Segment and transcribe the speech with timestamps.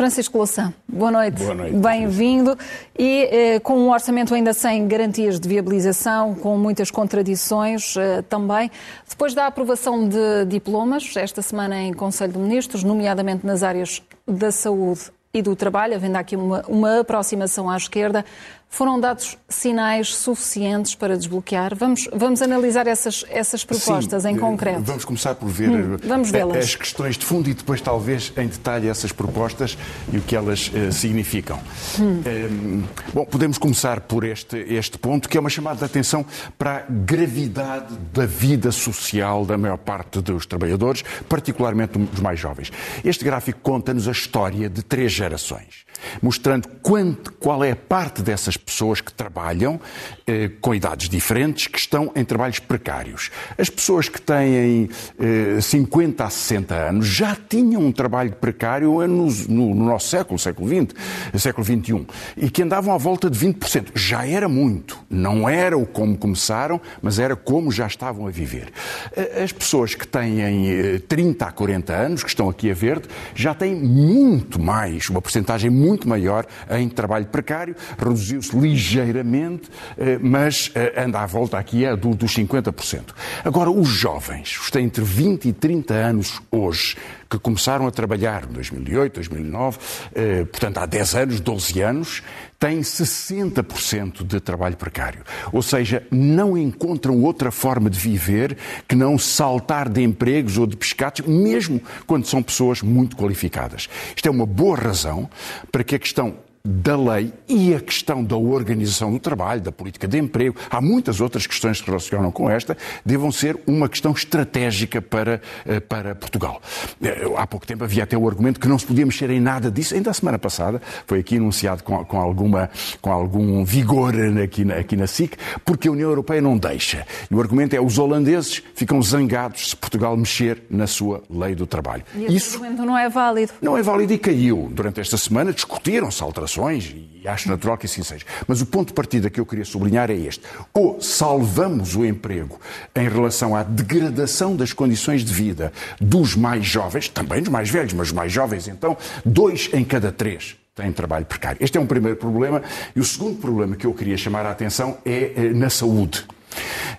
[0.00, 1.42] Francisco Louçã, boa noite.
[1.42, 1.76] Boa noite.
[1.76, 2.56] Bem-vindo.
[2.98, 8.70] E eh, com um orçamento ainda sem garantias de viabilização, com muitas contradições eh, também.
[9.06, 14.50] Depois da aprovação de diplomas, esta semana em Conselho de Ministros, nomeadamente nas áreas da
[14.50, 18.24] saúde e do trabalho, havendo aqui uma, uma aproximação à esquerda,
[18.70, 21.74] foram dados sinais suficientes para desbloquear?
[21.74, 24.82] Vamos, vamos analisar essas, essas propostas Sim, em concreto.
[24.82, 28.88] Vamos começar por ver hum, vamos as questões de fundo e depois, talvez, em detalhe,
[28.88, 29.76] essas propostas
[30.12, 31.58] e o que elas uh, significam.
[31.98, 32.22] Hum.
[32.24, 36.24] Um, bom, podemos começar por este, este ponto, que é uma chamada de atenção
[36.56, 42.70] para a gravidade da vida social da maior parte dos trabalhadores, particularmente dos mais jovens.
[43.04, 45.84] Este gráfico conta-nos a história de três gerações,
[46.22, 49.80] mostrando quanto, qual é a parte dessas pessoas que trabalham
[50.26, 53.30] eh, com idades diferentes, que estão em trabalhos precários.
[53.58, 59.26] As pessoas que têm eh, 50 a 60 anos já tinham um trabalho precário no,
[59.26, 60.94] no, no nosso século, século XX,
[61.40, 62.06] século XXI,
[62.36, 63.88] e que andavam à volta de 20%.
[63.94, 64.98] Já era muito.
[65.08, 68.72] Não era o como começaram, mas era como já estavam a viver.
[69.16, 73.08] Eh, as pessoas que têm 30 eh, a 40 anos, que estão aqui a verde,
[73.34, 80.70] já têm muito mais, uma porcentagem muito maior em trabalho precário, reduziu-se ligeiramente, eh, mas
[80.74, 83.14] eh, anda à volta aqui é do, dos 50%.
[83.44, 86.96] Agora, os jovens, os que têm entre 20 e 30 anos hoje,
[87.30, 89.78] que começaram a trabalhar em 2008, 2009,
[90.14, 92.22] eh, portanto há 10 anos, 12 anos,
[92.58, 95.22] têm 60% de trabalho precário.
[95.52, 100.76] Ou seja, não encontram outra forma de viver que não saltar de empregos ou de
[100.76, 103.88] pescados, mesmo quando são pessoas muito qualificadas.
[104.14, 105.30] Isto é uma boa razão
[105.70, 110.06] para que a questão da lei e a questão da organização do trabalho, da política
[110.06, 115.00] de emprego, há muitas outras questões que relacionam com esta, devam ser uma questão estratégica
[115.00, 116.60] para, eh, para Portugal.
[117.02, 119.70] Eh, há pouco tempo havia até o argumento que não se podia mexer em nada
[119.70, 119.94] disso.
[119.94, 122.70] Ainda a semana passada foi aqui anunciado com, com, alguma,
[123.00, 127.06] com algum vigor aqui na, aqui na SIC, porque a União Europeia não deixa.
[127.30, 131.66] E o argumento é os holandeses ficam zangados se Portugal mexer na sua lei do
[131.66, 132.04] trabalho.
[132.14, 133.52] E esse Isso argumento não é válido.
[133.62, 134.68] Não é válido e caiu.
[134.70, 138.24] Durante esta semana discutiram-se alterações e acho natural que assim seja.
[138.46, 140.42] Mas o ponto de partida que eu queria sublinhar é este.
[140.72, 142.58] Ou salvamos o emprego
[142.94, 147.92] em relação à degradação das condições de vida dos mais jovens, também dos mais velhos,
[147.92, 151.58] mas os mais jovens então, dois em cada três têm trabalho precário.
[151.60, 152.62] Este é um primeiro problema.
[152.94, 156.24] E o segundo problema que eu queria chamar a atenção é eh, na saúde.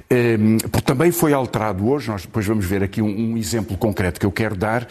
[0.09, 3.77] Um, ehm, porque também foi alterado hoje, nós depois vamos ver aqui um, um exemplo
[3.77, 4.83] concreto que eu quero dar.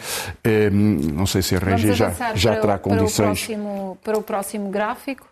[0.45, 0.71] Um, ehm,
[1.13, 3.15] não sei se a Regia já, já terá condições.
[3.15, 5.31] Para o, próximo, para o próximo gráfico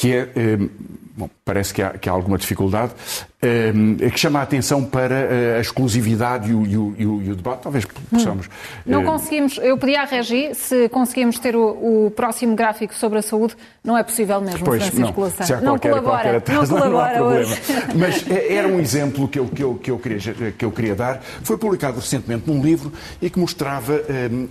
[0.00, 0.68] que é, ehm,
[1.14, 2.92] bom, parece que há, que há, alguma dificuldade,
[3.40, 7.62] que chama a atenção para eh, a exclusividade e o, e o, e o debate.
[7.62, 8.46] Talvez possamos.
[8.46, 8.50] Hum.
[8.84, 13.18] Não eh, conseguimos, eu pedi à Regi se conseguimos ter o, o, próximo gráfico sobre
[13.18, 16.36] a saúde, não é possível mesmo, pois, Francisco não, se há não qualquer, colabora, qualquer
[16.36, 17.62] atraso, não colabora não, não hoje.
[17.94, 20.18] Mas eh, era um exemplo que eu, que, eu, que, eu queria,
[20.52, 21.22] que eu queria dar.
[21.42, 24.48] Foi publicado recentemente num livro e que mostrava ehm,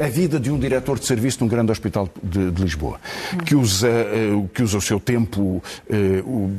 [0.00, 2.98] a, a, vida de um diretor de serviço de um grande hospital de, de Lisboa,
[3.32, 3.38] hum.
[3.38, 3.88] que usa
[4.52, 5.62] que usa o seu tempo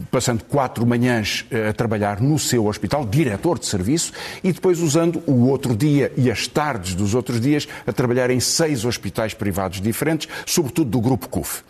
[0.09, 4.11] passando quatro manhãs eh, a trabalhar no seu hospital, diretor de serviço,
[4.43, 8.39] e depois usando o outro dia e as tardes dos outros dias a trabalhar em
[8.39, 11.63] seis hospitais privados diferentes, sobretudo do grupo CUF.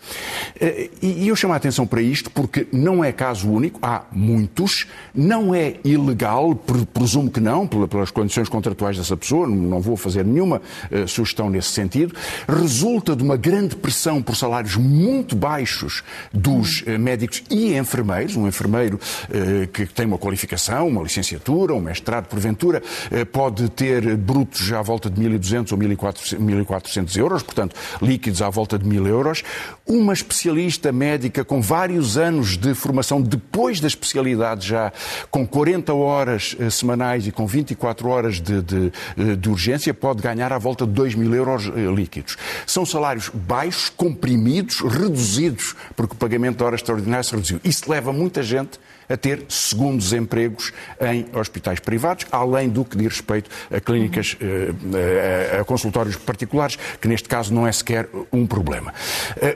[0.60, 4.86] Eh, e eu chamo a atenção para isto porque não é caso único, há muitos,
[5.14, 6.54] não é ilegal,
[6.92, 10.60] presumo que não, pelas condições contratuais dessa pessoa, não vou fazer nenhuma
[11.06, 12.14] sugestão nesse sentido,
[12.48, 16.02] resulta de uma grande pressão por salários muito baixos
[16.32, 18.36] dos eh, médicos e enfermeiros.
[18.36, 18.98] Um enfermeiro
[19.30, 24.82] eh, que tem uma qualificação, uma licenciatura, um mestrado, porventura, eh, pode ter brutos à
[24.82, 29.42] volta de 1.200 ou 1.400 euros, portanto, líquidos à volta de 1.000 euros.
[29.86, 34.92] Uma especialista médica com vários anos de formação depois da especialidade já,
[35.30, 40.58] com 40 horas semanais e com 24 horas de, de, de urgência, pode ganhar à
[40.58, 41.64] volta de 2 mil euros
[41.94, 42.36] líquidos.
[42.66, 47.60] São salários baixos, comprimidos, reduzidos porque o pagamento de horas extraordinárias se reduziu.
[47.64, 48.78] Isso leva muita gente
[49.08, 55.60] a ter segundos empregos em hospitais privados, além do que diz respeito a clínicas, uhum.
[55.60, 58.92] a consultórios particulares, que neste caso não é sequer um problema.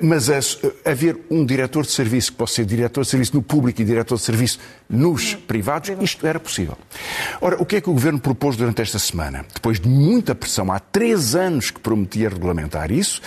[0.01, 0.29] Mas
[0.85, 4.17] haver um diretor de serviço que possa ser diretor de serviço no público e diretor
[4.17, 4.59] de serviço
[4.89, 5.41] nos uhum.
[5.43, 6.77] privados, isto era possível.
[7.41, 9.45] Ora, o que é que o Governo propôs durante esta semana?
[9.53, 13.21] Depois de muita pressão, há três anos que prometia regulamentar isso,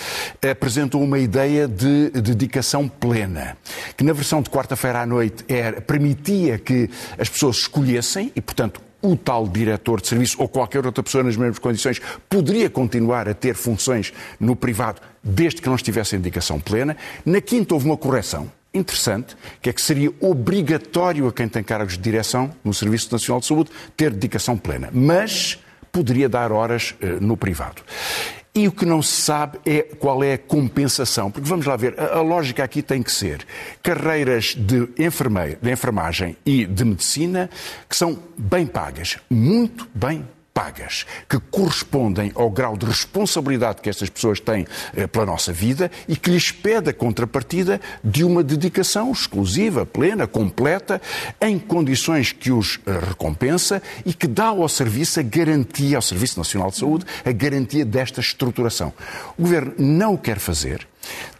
[0.50, 3.56] apresentou uma ideia de dedicação plena,
[3.96, 5.80] que na versão de quarta-feira à noite era,
[6.12, 6.88] permitia que
[7.18, 11.36] as pessoas escolhessem e, portanto, o tal diretor de serviço ou qualquer outra pessoa nas
[11.36, 16.60] mesmas condições poderia continuar a ter funções no privado desde que não estivesse em dedicação
[16.60, 16.96] plena.
[17.26, 21.94] Na quinta houve uma correção interessante, que é que seria obrigatório a quem tem cargos
[21.94, 25.58] de direção no Serviço Nacional de Saúde ter dedicação plena, mas
[25.90, 27.82] poderia dar horas uh, no privado.
[28.54, 31.30] E o que não se sabe é qual é a compensação.
[31.30, 33.46] Porque vamos lá ver, a, a lógica aqui tem que ser
[33.82, 37.48] carreiras de, enfermeira, de enfermagem e de medicina
[37.88, 44.10] que são bem pagas, muito bem pagas que correspondem ao grau de responsabilidade que estas
[44.10, 49.10] pessoas têm eh, pela nossa vida e que lhes pede a contrapartida de uma dedicação
[49.10, 51.00] exclusiva, plena, completa,
[51.40, 56.38] em condições que os eh, recompensa e que dá ao serviço a garantia, ao Serviço
[56.38, 58.92] Nacional de Saúde, a garantia desta estruturação.
[59.38, 60.86] O Governo não o quer fazer,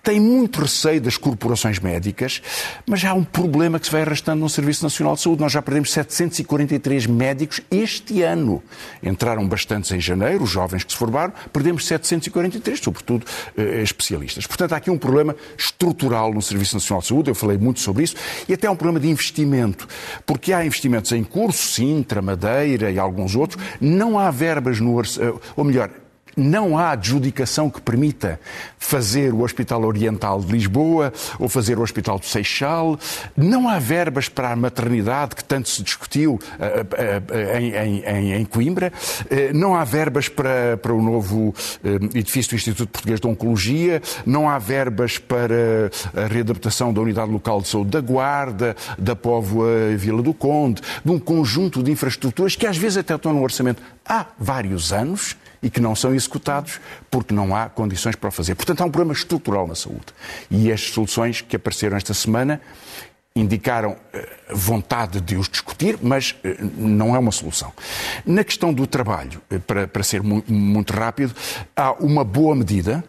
[0.03, 2.43] tem muito receio das corporações médicas,
[2.85, 5.41] mas há um problema que se vai arrastando no Serviço Nacional de Saúde.
[5.41, 8.63] Nós já perdemos 743 médicos este ano.
[9.03, 13.25] Entraram bastantes em janeiro, os jovens que se formaram, perdemos 743, sobretudo
[13.57, 14.47] eh, especialistas.
[14.47, 18.03] Portanto, há aqui um problema estrutural no Serviço Nacional de Saúde, eu falei muito sobre
[18.03, 18.17] isso,
[18.49, 19.87] e até um problema de investimento,
[20.27, 25.37] porque há investimentos em curso, Sintra, Madeira e alguns outros, não há verbas no orçamento,
[25.37, 25.91] eh, ou melhor,
[26.37, 28.41] não há adjudicação que permita
[28.79, 32.99] fazer o Hospital Oriental de Lisboa ou fazer o Hospital do Seixal.
[33.37, 38.45] Não há verbas para a maternidade que tanto se discutiu uh, uh, em, em, em,
[38.45, 38.93] Coimbra.
[39.55, 41.55] Não há verbas para, para o novo
[42.15, 44.03] edifício do Instituto Português de Oncologia.
[44.27, 49.95] Não há verbas para a readaptação da unidade local de saúde da Guarda, da Póvoa
[49.97, 53.83] Vila do Conde, de um conjunto de infraestruturas que às vezes até estão no orçamento
[54.05, 56.81] há vários anos e que não são executados
[57.11, 58.55] porque não há condições para o fazer.
[58.55, 60.07] Portanto, há um problema estrutural na saúde.
[60.51, 62.61] E as soluções que apareceram esta semana
[63.35, 67.73] indicaram eh, vontade de os discutir, mas eh, não é uma solução.
[68.27, 71.35] Na questão do trabalho, eh, para, para ser muito rápido,
[71.75, 73.03] há uma boa medida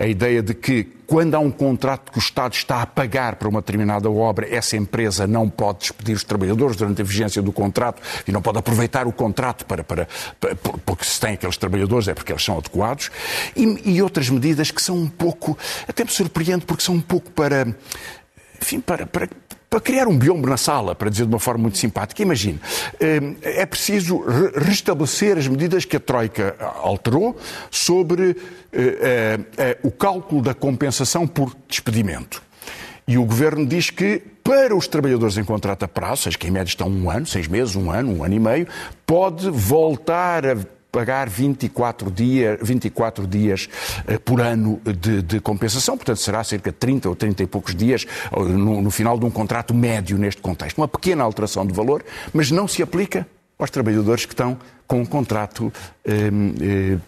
[0.00, 3.46] a ideia de que quando há um contrato que o Estado está a pagar para
[3.46, 8.00] uma determinada obra, essa empresa não pode despedir os trabalhadores durante a vigência do contrato
[8.26, 10.08] e não pode aproveitar o contrato para, para,
[10.40, 10.54] para
[10.86, 13.10] porque se tem aqueles trabalhadores é porque eles são adequados.
[13.54, 17.30] E, e outras medidas que são um pouco, até me surpreende porque são um pouco
[17.32, 17.66] para,
[18.58, 19.28] enfim, para, para
[19.70, 22.20] para criar um biombo na sala, para dizer de uma forma muito simpática.
[22.20, 22.58] Imagine,
[22.98, 24.20] eh, é preciso
[24.56, 27.38] restabelecer as medidas que a Troika alterou
[27.70, 28.36] sobre
[28.72, 32.42] eh, eh, o cálculo da compensação por despedimento.
[33.06, 36.50] E o Governo diz que para os trabalhadores em contrato a prazo, seja que em
[36.50, 38.66] média estão um ano, seis meses, um ano, um ano e meio,
[39.06, 40.56] pode voltar a
[40.90, 43.68] pagar 24, dia, 24 dias
[44.08, 47.74] uh, por ano de, de, compensação, portanto será cerca de 30 ou 30 e poucos
[47.74, 48.06] dias
[48.36, 50.78] no, no final de um contrato médio neste contexto.
[50.78, 53.26] Uma pequena alteração de valor, mas não se aplica
[53.60, 54.58] aos trabalhadores que estão
[54.90, 55.72] com um contrato
[56.04, 56.30] eh,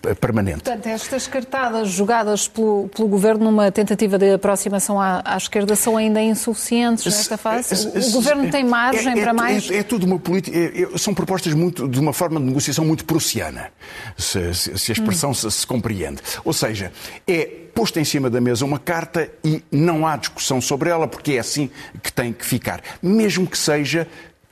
[0.04, 0.62] eh, permanente.
[0.62, 5.96] Portanto, estas cartadas jogadas pelo, pelo, Governo numa tentativa de aproximação à, à esquerda são
[5.96, 7.88] ainda insuficientes nesta fase?
[7.88, 9.68] O, o Governo tem margem é, é, para mais?
[9.68, 10.56] É, é, tudo uma política.
[10.56, 13.72] É, é, são propostas muito, de uma forma de negociação muito prussiana,
[14.16, 15.34] se, se, se a expressão hum.
[15.34, 16.22] se, se compreende.
[16.44, 16.92] Ou seja,
[17.26, 21.32] é posta em cima da mesa uma carta e não há discussão sobre ela, porque
[21.32, 21.68] é assim
[22.00, 22.80] que tem que ficar.
[23.02, 24.06] Mesmo que seja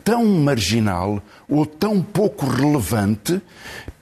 [0.04, 3.40] tão marginal ou tão pouco relevante,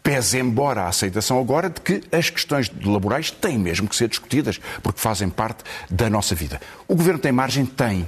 [0.03, 4.59] pese embora a aceitação agora de que as questões laborais têm mesmo que ser discutidas,
[4.83, 6.61] porque fazem parte da nossa vida.
[6.87, 7.67] O governo tem margem?
[7.67, 8.07] Tem.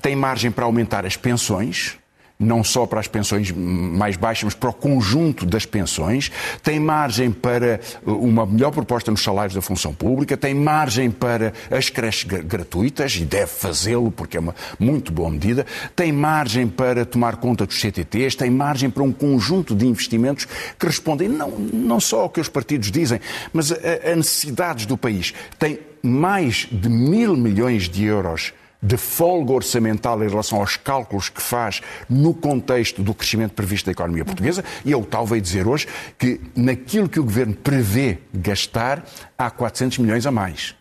[0.00, 1.96] Tem margem para aumentar as pensões,
[2.42, 6.30] não só para as pensões mais baixas, mas para o conjunto das pensões,
[6.62, 11.52] tem margem para uh, uma melhor proposta nos salários da função pública, tem margem para
[11.70, 17.04] as creches gratuitas, e deve fazê-lo porque é uma muito boa medida, tem margem para
[17.04, 20.46] tomar conta dos CTTs, tem margem para um conjunto de investimentos
[20.78, 23.20] que respondem não, não só ao que os partidos dizem,
[23.52, 23.76] mas a,
[24.12, 25.32] a necessidades do país.
[25.58, 31.40] Tem mais de mil milhões de euros de folga orçamental em relação aos cálculos que
[31.40, 35.86] faz no contexto do crescimento previsto da economia portuguesa, e eu tal veio dizer hoje
[36.18, 39.04] que naquilo que o Governo prevê gastar,
[39.38, 40.74] há 400 milhões a mais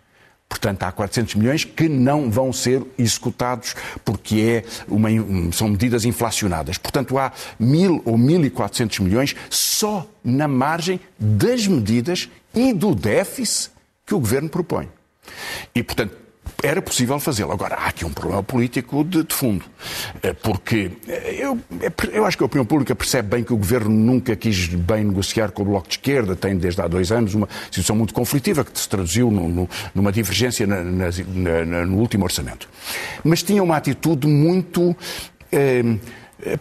[0.52, 5.08] Portanto, há 400 milhões que não vão ser executados porque é uma,
[5.54, 6.78] são medidas inflacionadas.
[6.78, 13.72] Portanto, há 1.000 ou 1.400 milhões só na margem das medidas e do déficit
[14.06, 14.90] que o Governo propõe.
[15.74, 16.18] E, portanto,
[16.64, 17.52] era possível fazê-lo.
[17.52, 19.66] Agora, há aqui um problema político de, de fundo,
[20.22, 23.58] eh, porque eh, eu, é eu acho que a opinião pública percebe bem que o
[23.58, 27.34] governo nunca quis bem negociar com o Bloco de Esquerda, tem desde há dois anos
[27.34, 31.10] uma situação muito conflitiva que se traduziu no, no, numa divergência na, na,
[31.66, 32.70] na, no último orçamento.
[33.24, 34.96] Mas tinha uma atitude muito.
[35.52, 35.84] Eh,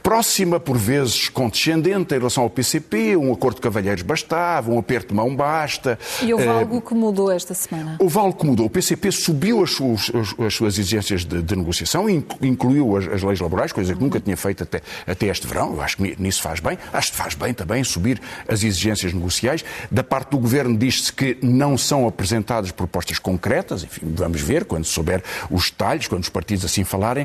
[0.02, 5.08] próxima, por vezes condescendente em relação ao PCP, um acordo de cavalheiros bastava, um aperto
[5.08, 5.98] de mão basta.
[6.22, 7.96] E houve uh, algo que mudou esta semana?
[7.98, 8.66] Houve algo que mudou.
[8.66, 10.10] O PCP subiu as suas,
[10.46, 14.36] as suas exigências de, de negociação, incluiu as, as, leis laborais, coisa que nunca tinha
[14.36, 15.74] feito até, até este verão.
[15.74, 16.78] Eu acho que nisso faz bem.
[16.92, 19.64] Acho que faz bem também subir as exigências negociais.
[19.90, 24.84] Da parte do Governo diz-se que não são apresentadas propostas concretas, enfim, vamos ver quando
[24.84, 27.24] souber os detalhes, quando os partidos assim falarem.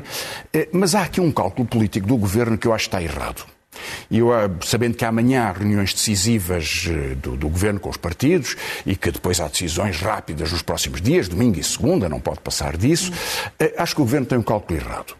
[0.54, 3.02] Uh, mas há aqui um cálculo político do Governo governo que eu acho que está
[3.02, 3.44] errado.
[4.10, 7.96] E eu, ah, sabendo que amanhã há reuniões decisivas eh, do, do, governo com os
[7.96, 12.40] partidos e que depois há decisões rápidas nos próximos dias, domingo e segunda, não pode
[12.40, 13.12] passar disso,
[13.58, 15.14] eh, acho que o governo tem um cálculo errado,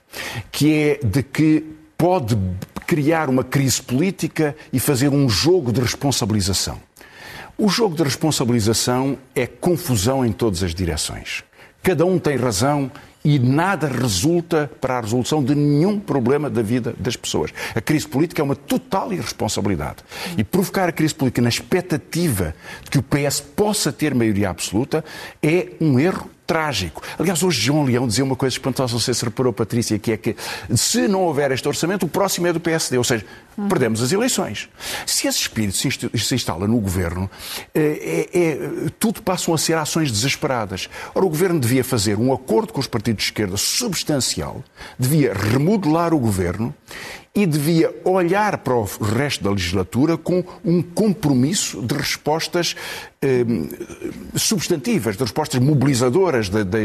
[0.50, 1.64] que é de que
[1.98, 2.38] pode
[2.86, 6.80] criar uma crise política e fazer um jogo de responsabilização.
[7.58, 11.44] O jogo de responsabilização é confusão em todas as direções.
[11.82, 12.90] Cada um tem razão
[13.26, 17.50] e nada resulta para a resolução de nenhum problema da vida das pessoas.
[17.74, 19.96] A crise política é uma total irresponsabilidade.
[20.38, 22.54] E provocar a crise política na expectativa
[22.84, 25.04] de que o PS possa ter maioria absoluta
[25.42, 27.02] é um erro trágico.
[27.18, 30.16] Aliás, hoje João Leão dizia uma coisa espantosa, não sei se reparou, Patrícia, que é
[30.16, 30.36] que
[30.74, 33.24] se não houver este orçamento, o próximo é do PSD, ou seja,
[33.58, 33.68] hum.
[33.68, 34.68] perdemos as eleições.
[35.04, 37.28] Se esse espírito se instala no governo,
[37.74, 40.88] é, é, é, tudo passam a ser ações desesperadas.
[41.14, 44.62] Ora, o governo devia fazer um acordo com os partidos de esquerda substancial,
[44.98, 46.74] devia remodelar o governo
[47.36, 52.74] e devia olhar para o resto da legislatura com um compromisso de respostas
[53.20, 53.44] eh,
[54.34, 56.78] substantivas, de respostas mobilizadoras da, da,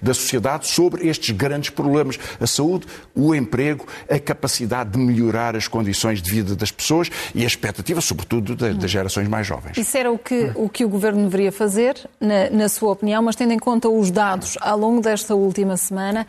[0.00, 5.68] da, sociedade sobre estes grandes problemas: a saúde, o emprego, a capacidade de melhorar as
[5.68, 9.76] condições de vida das pessoas e a expectativa, sobretudo, das, das gerações mais jovens.
[9.76, 13.36] Isso era o que o, que o governo deveria fazer, na, na sua opinião, mas
[13.36, 16.26] tendo em conta os dados ao longo desta última semana.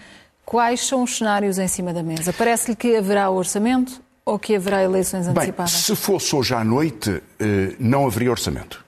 [0.50, 2.34] Quais são os cenários em cima da mesa?
[2.34, 5.74] Parece-lhe que haverá orçamento ou que haverá eleições antecipadas?
[5.74, 8.84] Bem, se fosse hoje à noite, eh, não haveria orçamento.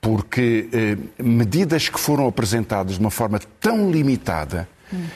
[0.00, 5.06] Porque eh, medidas que foram apresentadas de uma forma tão limitada, hum.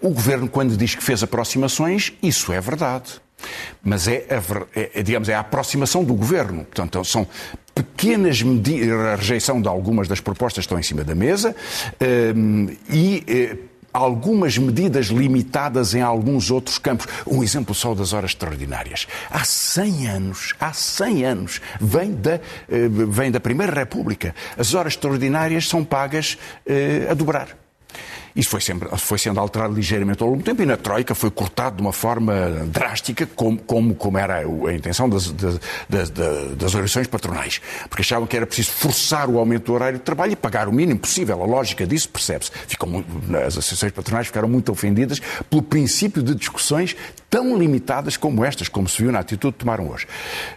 [0.00, 3.20] o governo, quando diz que fez aproximações, isso é verdade.
[3.82, 6.64] Mas é a, é, digamos, é a aproximação do governo.
[6.64, 7.28] Portanto, são
[7.74, 11.54] pequenas medidas, a rejeição de algumas das propostas que estão em cima da mesa
[12.88, 17.06] e algumas medidas limitadas em alguns outros campos.
[17.26, 19.06] Um exemplo só das horas extraordinárias.
[19.30, 22.34] Há 100 anos, há 100 anos, vem da,
[22.68, 24.34] eh, vem da Primeira República.
[24.56, 26.36] As horas extraordinárias são pagas
[26.66, 27.65] eh, a dobrar.
[28.36, 31.30] Isso foi, sempre, foi sendo alterado ligeiramente ao longo do tempo e na Troika foi
[31.30, 35.58] cortado de uma forma drástica, como, como, como era a intenção das, das,
[36.10, 37.62] das, organizações patronais.
[37.88, 40.72] Porque achavam que era preciso forçar o aumento do horário de trabalho e pagar o
[40.72, 41.42] mínimo possível.
[41.42, 42.50] A lógica disso percebe-se.
[43.46, 46.94] As associações patronais ficaram muito ofendidas pelo princípio de discussões
[47.36, 50.06] tão limitadas como estas, como se viu na atitude que tomaram hoje.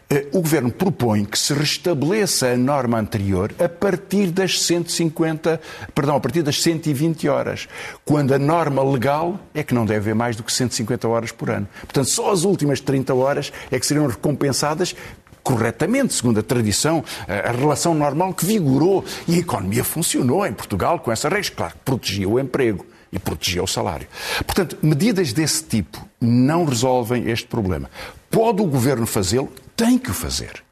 [0.09, 5.59] Eh, o Governo propõe que se restabeleça a norma anterior a partir das 150,
[5.93, 7.67] perdão, a partir das 120 horas
[8.05, 11.49] quando a norma legal é que não deve haver mais do que 150 horas por
[11.49, 11.67] ano.
[11.81, 14.95] Portanto, só as últimas 30 horas é que seriam recompensadas
[15.43, 20.97] corretamente, segundo a tradição, a relação normal que vigorou e a economia funcionou em Portugal
[20.99, 21.51] com essa regra.
[21.51, 24.07] Claro que protegia o emprego e protegia o salário.
[24.45, 27.89] Portanto, medidas desse tipo não resolvem este problema.
[28.29, 29.51] Pode o governo fazê-lo?
[29.75, 30.63] Tem que o fazer.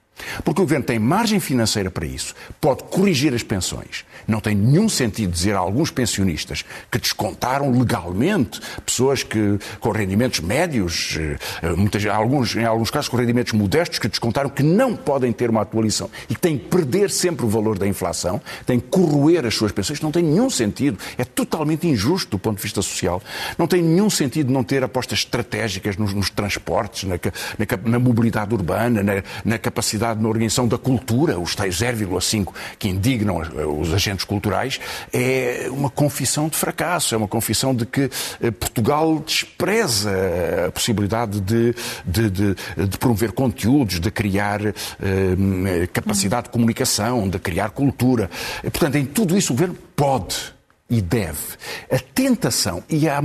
[0.44, 4.06] Porque o governo tem margem financeira para isso, pode corrigir as pensões.
[4.28, 10.40] Não tem nenhum sentido dizer a alguns pensionistas que descontaram legalmente pessoas que, com rendimentos
[10.40, 11.18] médios,
[11.62, 15.50] eh, muitas, alguns, em alguns casos com rendimentos modestos, que descontaram que não podem ter
[15.50, 19.46] uma atualização e que têm que perder sempre o valor da inflação, têm que corroer
[19.46, 20.02] as suas pensões.
[20.02, 20.98] Não tem nenhum sentido.
[21.18, 23.22] É totalmente injusto do ponto de vista social.
[23.58, 28.54] Não tem nenhum sentido não ter apostas estratégicas nos, nos transportes, na, na, na, mobilidade
[28.54, 33.42] urbana, na, na capacidade na organização da cultura, os tais 0,5 que indignam
[33.80, 34.80] os agentes culturais,
[35.14, 38.10] é uma confissão de fracasso, é uma confissão de que
[38.42, 40.12] eh, Portugal despreza
[40.68, 41.74] a possibilidade de,
[42.06, 42.56] de, de,
[42.88, 44.74] de promover conteúdos, de criar eh,
[45.94, 48.30] capacidade de comunicação, de criar cultura.
[48.64, 50.57] Portanto, em tudo isso o governo pode
[50.89, 51.58] e deve.
[51.91, 53.22] A tentação, e há,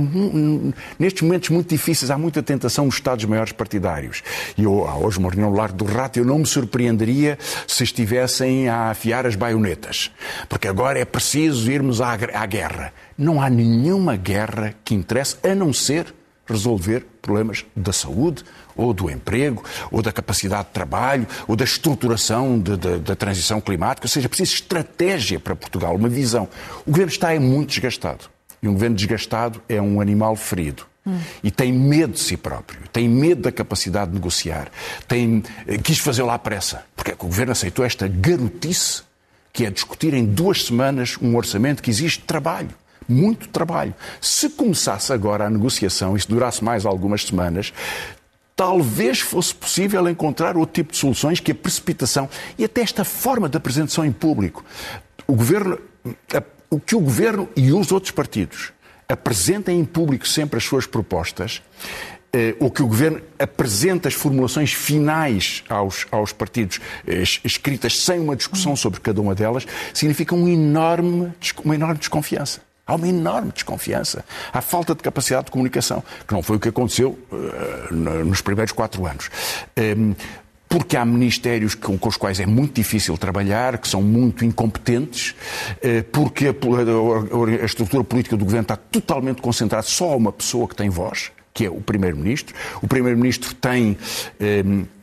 [0.99, 4.21] nestes momentos muito difíceis, há muita tentação nos Estados maiores partidários.
[4.57, 8.67] E eu, hoje, uma reunião no Largo do Rato, eu não me surpreenderia se estivessem
[8.67, 10.11] a afiar as baionetas.
[10.49, 12.93] Porque agora é preciso irmos à, à guerra.
[13.17, 16.13] Não há nenhuma guerra que interesse, a não ser
[16.45, 18.43] resolver problemas da saúde,
[18.75, 24.05] ou do emprego, ou da capacidade de trabalho, ou da estruturação da transição climática.
[24.05, 26.47] Ou seja, preciso estratégia para Portugal, uma visão.
[26.85, 28.25] O governo está é muito desgastado.
[28.61, 30.85] E um governo desgastado é um animal ferido.
[31.05, 31.19] Hum.
[31.43, 34.71] E tem medo de si próprio, tem medo da capacidade de negociar,
[35.05, 36.85] tem, eh, quis fazê-lo à pressa.
[36.95, 39.03] Porque é que o governo aceitou esta garotice
[39.51, 42.69] que é discutir em duas semanas um orçamento que exige trabalho
[43.07, 43.93] muito trabalho.
[44.21, 47.73] Se começasse agora a negociação e se durasse mais algumas semanas,
[48.55, 53.49] talvez fosse possível encontrar outro tipo de soluções que a precipitação e até esta forma
[53.49, 54.63] de apresentação em público.
[55.27, 55.79] O governo,
[56.69, 58.71] o que o governo e os outros partidos
[59.07, 61.61] apresentem em público sempre as suas propostas,
[62.31, 68.19] eh, ou que o governo apresenta as formulações finais aos, aos partidos, eh, escritas sem
[68.19, 71.31] uma discussão sobre cada uma delas, significa um enorme,
[71.63, 72.61] uma enorme desconfiança.
[72.85, 74.25] Há uma enorme desconfiança.
[74.51, 78.73] Há falta de capacidade de comunicação, que não foi o que aconteceu uh, nos primeiros
[78.73, 79.29] quatro anos.
[79.77, 80.15] Um, ehm,
[80.67, 85.31] porque há ministérios com, os quais é muito difícil trabalhar, que são muito incompetentes,
[85.77, 90.75] uh, porque a, estrutura política do governo está totalmente concentrada só a uma pessoa que
[90.75, 92.55] tem voz que é o Primeiro-Ministro.
[92.81, 93.97] O Primeiro-Ministro tem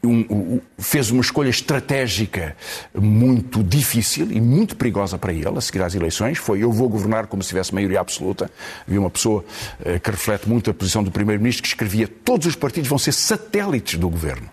[0.02, 2.56] um, um, fez uma escolha estratégica
[2.94, 6.38] muito difícil e muito perigosa para ele a seguir às eleições.
[6.38, 8.50] Foi eu vou governar como se tivesse maioria absoluta.
[8.86, 9.44] Havia uma pessoa
[9.80, 13.12] uh, que reflete muito a posição do Primeiro-Ministro que escrevia todos os partidos vão ser
[13.12, 14.48] satélites do governo.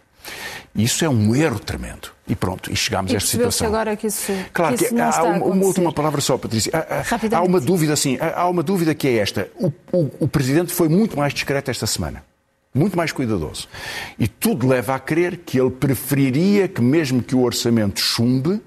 [0.77, 2.09] Isso é um erro tremendo.
[2.27, 3.67] E pronto, e chegámos e a esta situação.
[3.67, 6.71] agora que isso, claro que, que há uma, uma, última palavra só, Patrícia.
[6.73, 9.49] Há, há, uma dúvida, assim, há uma dúvida que é esta.
[9.55, 12.23] O, o, o Presidente foi muito mais discreto esta semana.
[12.75, 13.67] Muito mais cuidadoso.
[14.19, 18.61] E tudo leva a crer que ele preferiria que, mesmo que o orçamento chumbe,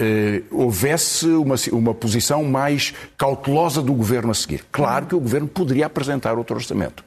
[0.00, 4.64] eh, houvesse uma, uma posição mais cautelosa do governo a seguir.
[4.72, 7.04] Claro que o governo poderia apresentar outro orçamento.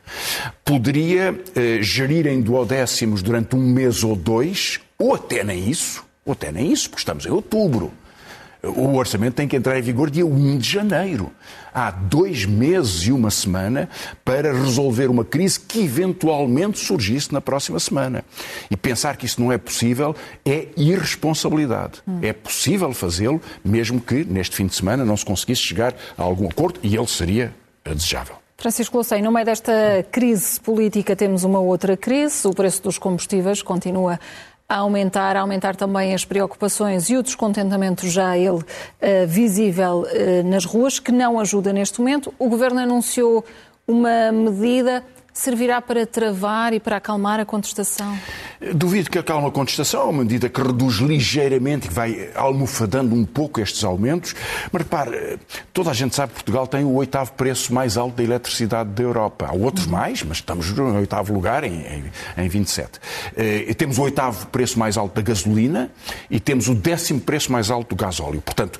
[0.63, 6.33] Poderia eh, gerir em duodécimos durante um mês ou dois, ou até nem isso, ou
[6.33, 7.91] até nem isso, porque estamos em outubro.
[8.63, 11.29] O orçamento tem que entrar em vigor dia 1 de janeiro.
[11.73, 13.89] Há dois meses e uma semana
[14.23, 18.23] para resolver uma crise que eventualmente surgisse na próxima semana.
[18.71, 22.01] E pensar que isso não é possível é irresponsabilidade.
[22.07, 22.19] Hum.
[22.21, 26.47] É possível fazê-lo, mesmo que neste fim de semana não se conseguisse chegar a algum
[26.47, 28.37] acordo, e ele seria desejável.
[28.57, 32.47] Francisco Loucei, no meio desta crise política temos uma outra crise.
[32.47, 34.17] O preço dos combustíveis continua
[34.67, 38.63] a aumentar, a aumentar também as preocupações e o descontentamento já ele uh,
[39.27, 42.33] visível uh, nas ruas, que não ajuda neste momento.
[42.39, 43.45] O Governo anunciou
[43.87, 48.17] uma medida servirá para travar e para acalmar a contestação?
[48.73, 53.59] Duvido que acalme a contestação, uma medida que reduz ligeiramente, que vai almofadando um pouco
[53.59, 54.35] estes aumentos.
[54.71, 55.39] Mas repare,
[55.73, 59.03] toda a gente sabe que Portugal tem o oitavo preço mais alto da eletricidade da
[59.03, 59.47] Europa.
[59.49, 62.03] Há outros mais, mas estamos no oitavo lugar em, em,
[62.37, 62.99] em 27.
[63.35, 65.91] E eh, temos o oitavo preço mais alto da gasolina
[66.29, 68.41] e temos o décimo preço mais alto do gasóleo.
[68.41, 68.79] Portanto,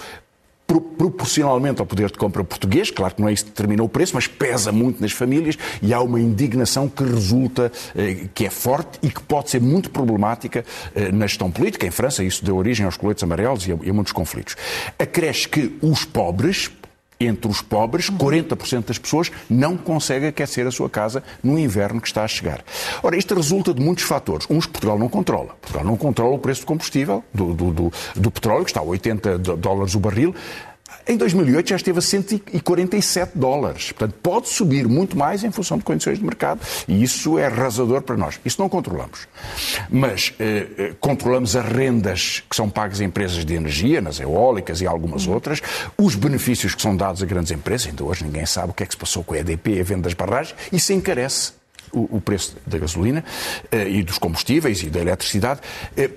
[0.82, 4.14] proporcionalmente ao poder de compra português, claro que não é isso que determina o preço,
[4.16, 9.00] mas pesa muito nas famílias e há uma indignação que resulta, eh, que é forte
[9.02, 11.86] e que pode ser muito problemática eh, na gestão política.
[11.86, 14.56] Em França, isso deu origem aos coletes amarelos e a, e a muitos conflitos.
[14.98, 16.72] Acresce que os pobres,
[17.20, 22.08] entre os pobres, 40% das pessoas não conseguem aquecer a sua casa no inverno que
[22.08, 22.64] está a chegar.
[23.02, 24.46] Ora, isto resulta de muitos fatores.
[24.50, 25.56] Uns Portugal não controla.
[25.62, 28.84] Portugal não controla o preço do combustível, do, do, do, do petróleo, que está a
[28.84, 30.36] 80 dólares o barril.
[31.08, 33.92] Em 2008 já esteve a 147 dólares.
[33.92, 36.62] Portanto, pode subir muito mais em função de condições de mercado.
[36.88, 38.40] E isso é arrasador para nós.
[38.46, 39.28] Isso não controlamos.
[39.90, 44.82] Mas eh, eh, controlamos as rendas que são pagas a empresas de energia, nas eólicas
[44.82, 45.62] e algumas outras,
[45.98, 47.88] os benefícios que são dados a grandes empresas.
[47.88, 50.04] Ainda hoje ninguém sabe o que é que se passou com a EDP, a venda
[50.04, 50.56] das barragens.
[50.72, 51.54] Isso encarece
[51.92, 53.24] o, preço da gasolina
[53.72, 55.60] eh, e dos combustíveis e da eletricidade.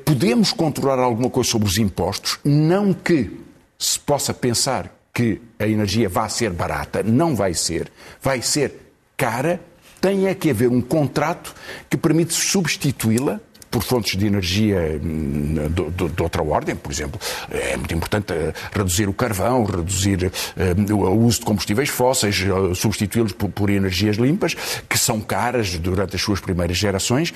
[0.04, 3.45] podemos controlar alguma coisa sobre os impostos, não que
[3.78, 9.60] se possa pensar que a energia vai ser barata, não vai ser, vai ser cara,
[10.00, 11.54] tem é que haver um contrato
[11.88, 17.76] que permite substituí-la por fontes de energia hum, de, de, outra ordem, por exemplo, é
[17.76, 23.32] muito importante eh, reduzir o carvão, reduzir uh, o uso de combustíveis fósseis, uh, substituí-los
[23.32, 24.54] por, por, energias limpas,
[24.88, 27.32] que são caras durante as suas primeiras gerações,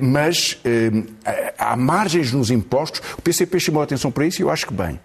[0.00, 0.58] mas
[1.58, 3.00] há margens nos impostos.
[3.16, 5.00] O PCP chamou a atenção para isso e eu acho que bem,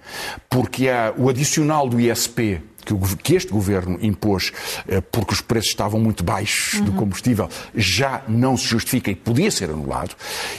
[0.49, 2.61] porque há o adicional do ISP
[2.97, 4.51] que, que este governo impôs
[4.87, 6.85] eh, porque os preços estavam muito baixos uhum.
[6.85, 10.15] do combustível já não se justifica e podia ser anulado.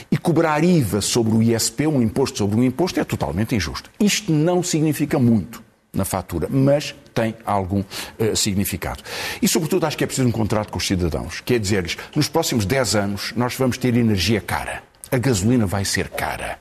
[0.09, 3.89] E cobrar IVA sobre o ISP, um imposto sobre um imposto, é totalmente injusto.
[3.99, 5.63] Isto não significa muito
[5.93, 9.03] na fatura, mas tem algum uh, significado.
[9.41, 12.29] E, sobretudo, acho que é preciso um contrato com os cidadãos, que é dizer-lhes, nos
[12.29, 14.83] próximos 10 anos nós vamos ter energia cara.
[15.11, 16.57] A gasolina vai ser cara.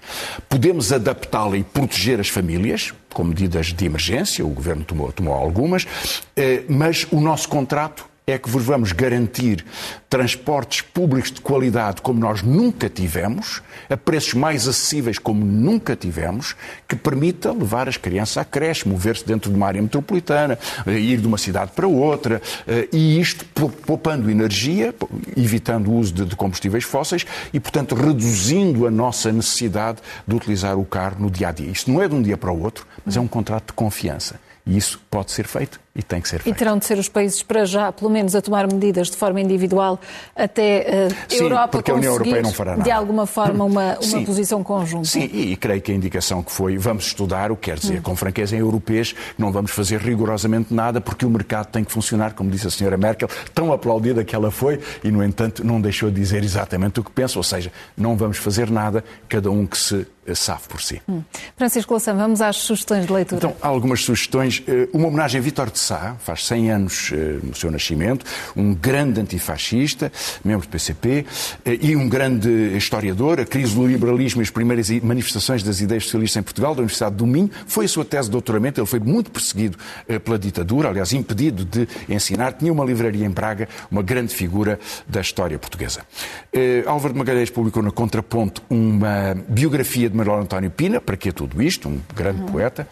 [0.48, 5.86] Podemos adaptá-la e proteger as famílias, com medidas de emergência, o Governo tomou, tomou algumas,
[6.36, 9.64] eh, mas o nosso contrato é que vos vamos garantir
[10.08, 16.56] transportes públicos de qualidade como nós nunca tivemos, a preços mais acessíveis como nunca tivemos,
[16.88, 21.20] que permita levar as crianças à creche, mover-se dentro de uma área metropolitana, eh, ir
[21.20, 23.44] de uma cidade para outra, eh, e isto
[23.86, 24.94] poupando energia,
[25.36, 30.84] evitando o uso de combustíveis fósseis e, portanto, reduzindo a nossa necessidade de utilizar o
[30.84, 31.70] carro no dia a dia.
[31.70, 34.40] Isto não é de um dia para o outro, mas é um contrato de confiança.
[34.66, 36.54] E isso pode ser feito e tem que ser feito.
[36.54, 39.40] E terão de ser os países para já, pelo menos, a tomar medidas de forma
[39.40, 39.98] individual
[40.36, 42.82] até uh, a Sim, Europa porque a União Europeia não fará nada.
[42.84, 45.06] de alguma forma uma, uma posição conjunta.
[45.06, 47.98] Sim, e, e, creio que a indicação que foi vamos estudar, o que quer dizer
[47.98, 48.02] hum.
[48.02, 52.34] com franqueza em europeus, não vamos fazer rigorosamente nada porque o mercado tem que funcionar,
[52.34, 56.08] como disse a senhora Merkel, tão aplaudida que ela foi e, no entanto, não deixou
[56.10, 59.76] de dizer exatamente o que pensa, ou seja, não vamos fazer nada, cada um que
[59.76, 61.00] se sabe por si.
[61.08, 61.22] Hum.
[61.56, 63.38] Francisco Louçã, vamos às sugestões de leitura.
[63.38, 64.62] Então, há algumas sugestões.
[64.66, 68.74] Eh, uma homenagem a Vítor de Sá, faz 100 anos eh, no seu nascimento, um
[68.74, 70.12] grande antifascista,
[70.44, 71.24] membro do PCP,
[71.64, 73.40] eh, e um grande historiador.
[73.40, 77.16] A crise do liberalismo e as primeiras manifestações das ideias socialistas em Portugal, da Universidade
[77.16, 78.78] do Minho, foi a sua tese de doutoramento.
[78.78, 79.78] Ele foi muito perseguido
[80.22, 82.52] pela ditadura, aliás, impedido de ensinar.
[82.52, 86.02] Tinha uma livraria em Praga, uma grande figura da história portuguesa.
[86.86, 91.62] Álvaro de Magalhães publicou na Contraponto uma biografia de Manuel António Pina, para que tudo
[91.62, 92.46] isto, um grande uhum.
[92.48, 92.88] poeta,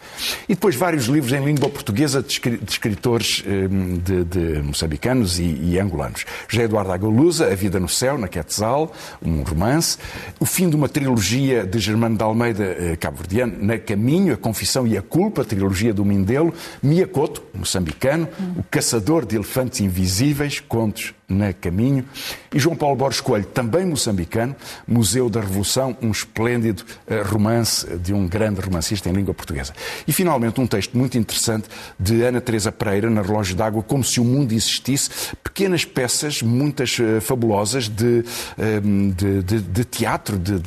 [0.47, 5.79] e depois vários livros em língua portuguesa de escritores hum, de, de moçambicanos e, e,
[5.79, 6.25] angolanos.
[6.47, 9.97] José Eduardo Agolusa, A Vida no Céu, na Quetzal, um romance.
[10.39, 14.87] O fim de uma trilogia de Germano de Almeida, eh, cabo-verdiano, Na Caminho, A Confissão
[14.87, 16.53] e a Culpa, trilogia do Mindelo.
[16.81, 18.27] Miacoto, moçambicano.
[18.55, 22.03] O Caçador de Elefantes Invisíveis, contos na Caminho.
[22.53, 24.55] E João Paulo Borges Coelho, também moçambicano,
[24.87, 29.73] Museu da Revolução, um esplêndido uh, romance de um grande romancista em língua portuguesa.
[30.07, 34.19] E finalmente um texto muito interessante de Ana Teresa Pereira, na Relógio d'Água, como se
[34.19, 35.09] o mundo existisse,
[35.43, 38.23] pequenas peças, muitas uh, fabulosas, de,
[38.57, 40.59] uh, de, de, de teatro, de,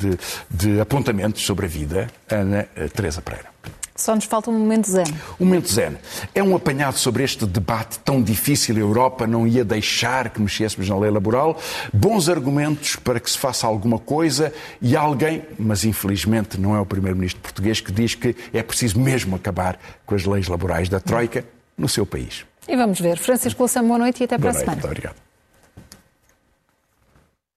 [0.49, 2.63] de apontamentos sobre a vida, Ana
[2.93, 3.53] Teresa Pereira.
[3.95, 5.03] Só nos falta um momento zen.
[5.39, 5.97] Um momento zen.
[6.33, 8.75] É um apanhado sobre este debate tão difícil.
[8.75, 11.59] A Europa não ia deixar que mexêssemos na lei laboral.
[11.93, 16.85] Bons argumentos para que se faça alguma coisa e alguém, mas infelizmente não é o
[16.85, 21.45] primeiro-ministro português, que diz que é preciso mesmo acabar com as leis laborais da Troika
[21.77, 22.45] no seu país.
[22.67, 23.17] E vamos ver.
[23.17, 24.81] Francisco Louçã, boa noite e até boa para noite, a semana.
[24.81, 25.15] Muito obrigado.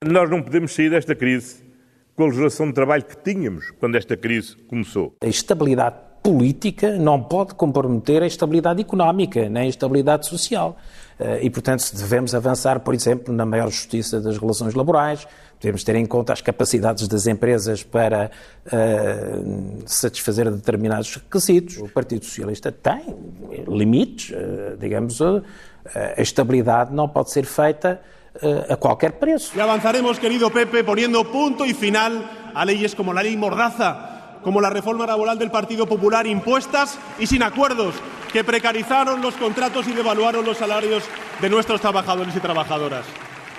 [0.05, 1.65] Nós não podemos sair desta crise
[2.15, 5.15] com a legislação de trabalho que tínhamos quando esta crise começou.
[5.21, 5.97] A estabilidade
[6.27, 10.77] política não pode comprometer a estabilidade económica, nem a estabilidade social.
[11.21, 15.25] Eh, e, portanto, devemos avançar, por exemplo, na maior justiça das relações laborais,
[15.61, 18.31] devemos ter em conta as capacidades das empresas para
[18.67, 21.79] uh, satisfazer determinados requisitos.
[21.79, 23.17] O Partido Socialista tem
[23.69, 25.43] limites, uh, digamos, uh,
[25.95, 28.01] a estabilidade não pode ser feita
[28.69, 29.57] a qualquer preço.
[29.57, 32.13] E avançaremos, querido Pepe, poniendo punto e final
[32.55, 34.16] a leyes como a lei Mordaza,
[34.47, 37.97] como la reforma laboral del Partido Popular, impuestas y sin acuerdos,
[38.33, 41.03] que precarizaron los contratos y devaluaron los salarios
[41.41, 43.05] de nuestros trabajadores y trabajadoras.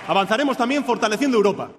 [0.06, 1.72] Avanzaremos también fortaleciendo Europa.